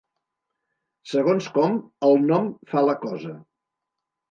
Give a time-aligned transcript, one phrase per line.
[1.11, 1.77] Segons com,
[2.09, 3.37] el nom fa la cosa.